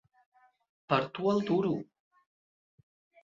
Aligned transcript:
Per 0.93 0.97
a 1.03 1.09
tu 1.17 1.29
el 1.33 1.43
duro! 1.49 1.73